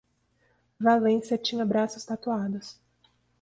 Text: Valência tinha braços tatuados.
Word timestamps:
Valência 0.79 1.37
tinha 1.37 1.63
braços 1.63 2.03
tatuados. 2.03 2.75